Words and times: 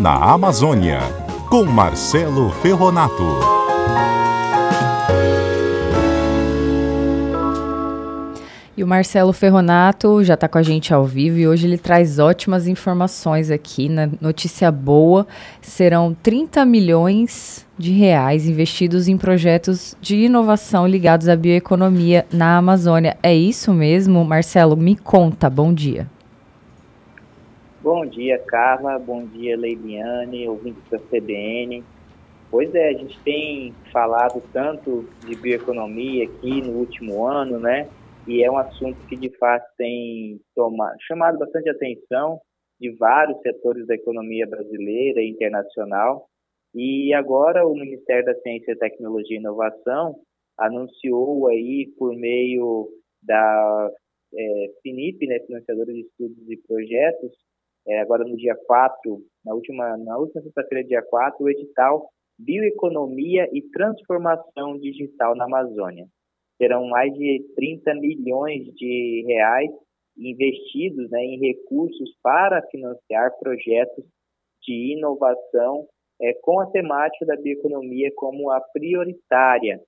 na 0.00 0.14
Amazônia, 0.14 0.98
com 1.50 1.62
Marcelo 1.62 2.48
Ferronato. 2.62 3.22
E 8.74 8.82
o 8.82 8.86
Marcelo 8.86 9.30
Ferronato 9.34 10.24
já 10.24 10.32
está 10.32 10.48
com 10.48 10.56
a 10.56 10.62
gente 10.62 10.94
ao 10.94 11.04
vivo 11.04 11.36
e 11.36 11.46
hoje 11.46 11.66
ele 11.66 11.76
traz 11.76 12.18
ótimas 12.18 12.66
informações 12.66 13.50
aqui 13.50 13.90
na 13.90 14.08
Notícia 14.22 14.72
Boa. 14.72 15.26
Serão 15.60 16.16
30 16.22 16.64
milhões 16.64 17.66
de 17.76 17.92
reais 17.92 18.48
investidos 18.48 19.06
em 19.06 19.18
projetos 19.18 19.94
de 20.00 20.16
inovação 20.16 20.86
ligados 20.86 21.28
à 21.28 21.36
bioeconomia 21.36 22.24
na 22.32 22.56
Amazônia. 22.56 23.18
É 23.22 23.34
isso 23.34 23.70
mesmo? 23.74 24.24
Marcelo, 24.24 24.78
me 24.78 24.96
conta. 24.96 25.50
Bom 25.50 25.74
dia. 25.74 26.06
Bom 27.82 28.04
dia, 28.04 28.38
Carla. 28.38 28.98
Bom 28.98 29.24
dia, 29.24 29.56
Leiliane, 29.56 30.46
ouvintes 30.46 30.82
da 30.90 30.98
CBN. 30.98 31.82
Pois 32.50 32.74
é, 32.74 32.90
a 32.90 32.92
gente 32.92 33.18
tem 33.20 33.72
falado 33.90 34.42
tanto 34.52 35.08
de 35.24 35.34
bioeconomia 35.34 36.24
aqui 36.24 36.60
no 36.60 36.72
último 36.72 37.26
ano, 37.26 37.58
né? 37.58 37.88
E 38.28 38.44
é 38.44 38.50
um 38.50 38.58
assunto 38.58 38.98
que, 39.06 39.16
de 39.16 39.34
fato, 39.38 39.64
tem 39.78 40.38
tomado, 40.54 40.94
chamado 41.06 41.38
bastante 41.38 41.70
atenção 41.70 42.38
de 42.78 42.90
vários 42.96 43.40
setores 43.40 43.86
da 43.86 43.94
economia 43.94 44.46
brasileira 44.46 45.22
e 45.22 45.30
internacional. 45.30 46.26
E 46.74 47.14
agora 47.14 47.66
o 47.66 47.72
Ministério 47.72 48.26
da 48.26 48.34
Ciência, 48.42 48.76
Tecnologia 48.76 49.38
e 49.38 49.40
Inovação 49.40 50.16
anunciou 50.58 51.48
aí, 51.48 51.90
por 51.98 52.14
meio 52.14 52.90
da 53.22 53.90
é, 54.34 54.66
FINIP, 54.82 55.26
né, 55.26 55.40
Financiadora 55.46 55.94
de 55.94 56.00
Estudos 56.00 56.46
e 56.46 56.58
Projetos, 56.58 57.32
é, 57.90 58.00
agora 58.00 58.24
no 58.24 58.36
dia 58.36 58.54
4, 58.66 59.20
na 59.44 59.52
última, 59.52 59.96
na 59.96 60.16
última 60.16 60.40
sexta-feira, 60.42 60.86
dia 60.86 61.02
4, 61.02 61.44
o 61.44 61.50
edital 61.50 62.08
Bioeconomia 62.38 63.48
e 63.52 63.60
Transformação 63.62 64.78
Digital 64.78 65.34
na 65.34 65.44
Amazônia. 65.44 66.06
Serão 66.56 66.86
mais 66.86 67.12
de 67.12 67.44
30 67.56 67.94
milhões 67.94 68.64
de 68.76 69.24
reais 69.26 69.70
investidos 70.16 71.10
né, 71.10 71.20
em 71.20 71.38
recursos 71.40 72.10
para 72.22 72.62
financiar 72.70 73.36
projetos 73.40 74.04
de 74.62 74.96
inovação 74.96 75.86
é, 76.22 76.32
com 76.42 76.60
a 76.60 76.70
temática 76.70 77.26
da 77.26 77.36
bioeconomia 77.36 78.10
como 78.14 78.50
a 78.50 78.60
prioritária. 78.72 79.80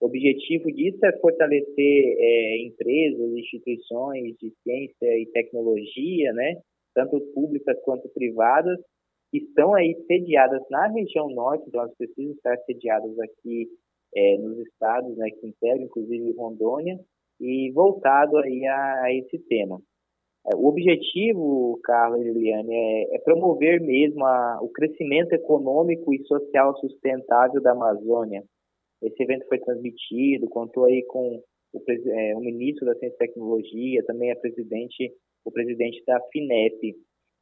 O 0.00 0.06
objetivo 0.06 0.70
disso 0.70 1.04
é 1.04 1.18
fortalecer 1.18 2.16
é, 2.18 2.58
empresas, 2.62 3.32
instituições 3.32 4.36
de 4.38 4.52
ciência 4.62 5.18
e 5.18 5.26
tecnologia, 5.32 6.32
né, 6.34 6.54
tanto 6.98 7.20
públicas 7.32 7.78
quanto 7.84 8.08
privadas, 8.08 8.78
que 9.30 9.38
estão 9.38 9.74
aí 9.74 9.94
sediadas 10.06 10.62
na 10.68 10.88
região 10.88 11.28
norte, 11.28 11.64
então 11.68 11.82
elas 11.82 11.94
precisam 11.96 12.32
estar 12.32 12.56
sediadas 12.64 13.16
aqui 13.20 13.68
é, 14.16 14.38
nos 14.38 14.58
estados 14.58 15.16
né, 15.16 15.30
que 15.30 15.46
integram, 15.46 15.84
inclusive 15.84 16.34
Rondônia, 16.36 16.98
e 17.40 17.70
voltado 17.72 18.36
aí 18.38 18.66
a, 18.66 19.02
a 19.02 19.14
esse 19.14 19.38
tema. 19.46 19.80
É, 20.50 20.56
o 20.56 20.66
objetivo, 20.66 21.78
Carlos 21.84 22.20
e 22.20 22.30
Liliane, 22.30 22.74
é, 22.74 23.16
é 23.16 23.18
promover 23.20 23.80
mesmo 23.80 24.24
a, 24.24 24.58
o 24.60 24.68
crescimento 24.70 25.32
econômico 25.34 26.12
e 26.12 26.24
social 26.24 26.76
sustentável 26.78 27.62
da 27.62 27.72
Amazônia. 27.72 28.42
Esse 29.00 29.22
evento 29.22 29.46
foi 29.46 29.60
transmitido, 29.60 30.48
contou 30.48 30.86
aí 30.86 31.04
com 31.04 31.40
o, 31.72 31.82
é, 31.88 32.36
o 32.36 32.40
ministro 32.40 32.86
da 32.86 32.94
Ciência 32.94 33.14
e 33.14 33.18
Tecnologia, 33.18 34.04
também 34.04 34.30
a 34.32 34.36
presidente 34.36 35.12
o 35.44 35.50
presidente 35.50 36.02
da 36.06 36.20
FINEP. 36.30 36.94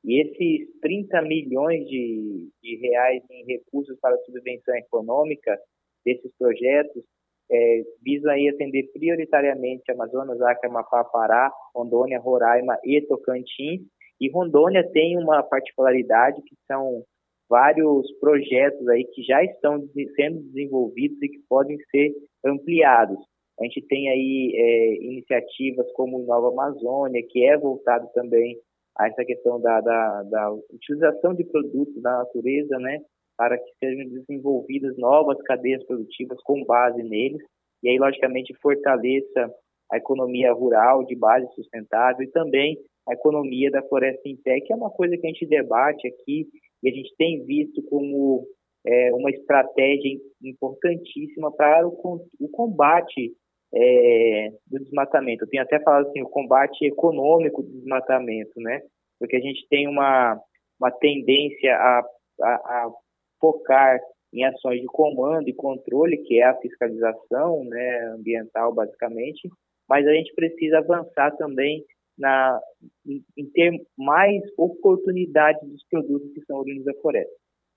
E 0.05 0.21
esses 0.21 0.69
30 0.81 1.23
milhões 1.23 1.85
de, 1.87 2.49
de 2.63 2.77
reais 2.77 3.23
em 3.31 3.45
recursos 3.45 3.99
para 4.01 4.17
subvenção 4.19 4.75
econômica 4.77 5.59
desses 6.05 6.31
projetos 6.39 7.03
é, 7.51 7.83
visam 8.03 8.33
aí 8.33 8.49
atender 8.49 8.91
prioritariamente 8.93 9.91
Amazonas, 9.91 10.41
Acre, 10.41 10.69
Amapá, 10.69 11.05
Pará, 11.05 11.53
Rondônia, 11.75 12.21
Roraima 12.21 12.79
e 12.85 13.01
Tocantins. 13.03 13.83
E 14.21 14.31
Rondônia 14.31 14.89
tem 14.93 15.19
uma 15.19 15.43
particularidade 15.43 16.41
que 16.43 16.57
são 16.67 17.03
vários 17.49 18.11
projetos 18.19 18.89
aí 18.89 19.05
que 19.05 19.23
já 19.23 19.43
estão 19.45 19.85
sendo 20.17 20.43
desenvolvidos 20.45 21.21
e 21.23 21.29
que 21.29 21.39
podem 21.49 21.77
ser 21.91 22.13
ampliados. 22.45 23.19
A 23.59 23.65
gente 23.65 23.83
tem 23.83 24.09
aí 24.09 24.53
é, 24.55 25.05
iniciativas 25.05 25.91
como 25.93 26.25
Nova 26.25 26.49
Amazônia, 26.49 27.27
que 27.29 27.45
é 27.45 27.57
voltado 27.57 28.09
também 28.15 28.59
a 28.99 29.09
essa 29.09 29.25
questão 29.25 29.61
da, 29.61 29.81
da, 29.81 30.23
da 30.25 30.53
utilização 30.53 31.35
de 31.35 31.45
produtos 31.45 32.01
da 32.03 32.19
natureza, 32.19 32.79
né, 32.79 32.99
para 33.37 33.59
que 33.59 33.71
sejam 33.79 34.09
desenvolvidas 34.09 34.97
novas 34.97 35.41
cadeias 35.43 35.85
produtivas 35.85 36.39
com 36.43 36.65
base 36.65 37.03
neles, 37.03 37.43
e 37.83 37.91
aí, 37.91 37.99
logicamente, 37.99 38.55
fortaleça 38.61 39.51
a 39.93 39.97
economia 39.97 40.53
rural 40.53 41.05
de 41.05 41.15
base 41.15 41.47
sustentável 41.55 42.23
e 42.27 42.31
também 42.31 42.79
a 43.09 43.13
economia 43.13 43.71
da 43.71 43.83
floresta 43.83 44.29
em 44.29 44.37
pé, 44.37 44.61
que 44.61 44.73
é 44.73 44.77
uma 44.77 44.91
coisa 44.91 45.17
que 45.17 45.27
a 45.27 45.31
gente 45.31 45.47
debate 45.47 46.09
aqui 46.09 46.49
e 46.83 46.89
a 46.89 46.93
gente 46.93 47.15
tem 47.17 47.45
visto 47.45 47.83
como 47.85 48.45
é, 48.85 49.13
uma 49.15 49.31
estratégia 49.31 50.19
importantíssima 50.43 51.53
para 51.53 51.87
o, 51.87 52.27
o 52.41 52.49
combate 52.49 53.33
é, 53.77 54.51
do 54.67 54.79
desmatamento. 54.79 55.45
Eu 55.45 55.49
tenho 55.49 55.63
até 55.63 55.79
falado 55.81 56.09
assim, 56.09 56.23
o 56.23 56.29
combate 56.29 56.87
econômico 56.87 57.63
do 57.63 57.71
desmatamento, 57.71 58.59
né? 58.59 58.81
Porque 59.19 59.37
a 59.37 59.41
gente 59.41 59.67
tem 59.69 59.87
uma, 59.87 60.41
uma 60.81 60.91
tendência 60.91 61.77
a, 61.77 62.03
a, 62.43 62.55
a 62.55 62.91
focar 63.39 64.01
em 64.33 64.45
ações 64.45 64.81
de 64.81 64.87
comando 64.87 65.49
e 65.49 65.55
controle, 65.55 66.19
que 66.19 66.41
é 66.41 66.45
a 66.45 66.57
fiscalização 66.57 67.65
né, 67.65 68.15
ambiental, 68.15 68.75
basicamente, 68.75 69.49
mas 69.89 70.07
a 70.07 70.13
gente 70.13 70.35
precisa 70.35 70.79
avançar 70.79 71.37
também 71.37 71.85
na, 72.19 72.59
em, 73.07 73.23
em 73.37 73.51
ter 73.51 73.73
mais 73.97 74.43
oportunidades 74.57 75.63
dos 75.69 75.85
produtos 75.89 76.33
que 76.33 76.45
são 76.47 76.59
oriundos 76.59 76.85
da 76.85 76.95
floresta. 76.95 77.33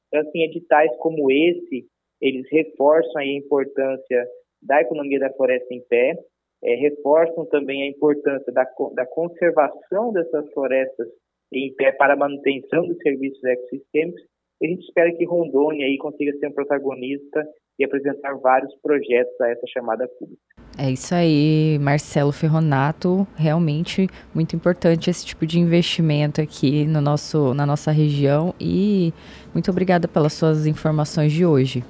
Então, 0.07 0.21
assim, 0.21 0.43
editais 0.43 0.91
como 0.97 1.29
esse, 1.29 1.85
eles 2.21 2.47
reforçam 2.51 3.21
a 3.21 3.25
importância 3.25 4.27
da 4.61 4.81
economia 4.81 5.19
da 5.19 5.31
floresta 5.33 5.73
em 5.73 5.81
pé, 5.87 6.15
é, 6.63 6.75
reforçam 6.75 7.45
também 7.45 7.83
a 7.83 7.87
importância 7.87 8.51
da, 8.51 8.67
da 8.93 9.05
conservação 9.05 10.11
dessas 10.11 10.51
florestas 10.51 11.07
em 11.53 11.73
pé 11.75 11.91
para 11.93 12.13
a 12.13 12.17
manutenção 12.17 12.85
dos 12.85 12.97
serviços 12.97 13.43
ecossistêmicos. 13.43 14.21
E 14.61 14.67
a 14.67 14.69
gente 14.69 14.83
espera 14.83 15.11
que 15.15 15.25
Rondônia 15.25 15.85
aí 15.85 15.97
consiga 15.97 16.33
ser 16.37 16.47
um 16.47 16.51
protagonista 16.51 17.47
e 17.79 17.85
apresentar 17.85 18.33
vários 18.35 18.75
projetos 18.81 19.39
a 19.39 19.49
essa 19.49 19.65
chamada 19.67 20.05
pública. 20.19 20.41
É 20.77 20.91
isso 20.91 21.15
aí, 21.15 21.77
Marcelo 21.79 22.33
Ferronato. 22.33 23.25
Realmente 23.37 24.07
muito 24.35 24.55
importante 24.55 25.09
esse 25.09 25.25
tipo 25.25 25.45
de 25.45 25.59
investimento 25.59 26.41
aqui 26.41 26.85
no 26.85 26.99
nosso, 26.99 27.53
na 27.53 27.65
nossa 27.65 27.89
região. 27.89 28.53
E 28.59 29.13
muito 29.53 29.71
obrigada 29.71 30.09
pelas 30.09 30.33
suas 30.33 30.67
informações 30.67 31.31
de 31.31 31.45
hoje. 31.45 31.83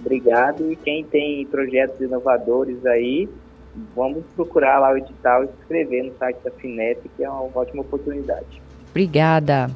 Obrigado. 0.00 0.70
E 0.70 0.76
quem 0.76 1.04
tem 1.04 1.46
projetos 1.46 2.00
inovadores 2.00 2.84
aí, 2.86 3.28
vamos 3.94 4.24
procurar 4.34 4.78
lá 4.78 4.92
o 4.92 4.98
edital 4.98 5.44
e 5.44 5.46
se 5.48 5.52
inscrever 5.60 6.04
no 6.04 6.16
site 6.18 6.38
da 6.42 6.50
FINEP, 6.50 7.08
que 7.16 7.24
é 7.24 7.30
uma 7.30 7.42
ótima 7.54 7.82
oportunidade. 7.82 8.60
Obrigada. 8.90 9.70